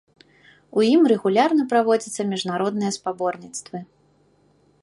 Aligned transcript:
У 0.79 0.85
ім 0.93 1.01
рэгулярна 1.11 1.63
праводзяцца 1.73 2.21
міжнародныя 2.31 2.91
спаборніцтвы. 2.99 3.77